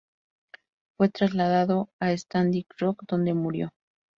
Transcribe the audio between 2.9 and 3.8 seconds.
donde murió.